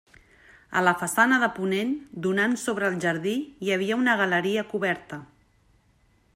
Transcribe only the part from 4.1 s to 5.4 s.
galeria coberta.